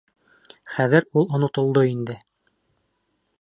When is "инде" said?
1.91-2.17